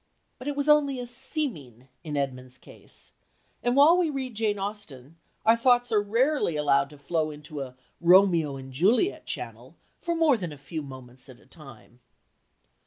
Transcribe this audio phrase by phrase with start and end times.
[0.39, 3.11] But it was only a "seeming" in Edmund's case,
[3.61, 7.75] and while we read Jane Austen our thoughts are rarely allowed to flow into a
[7.99, 11.99] "Romeo and Juliet" channel for more than a few moments at a time.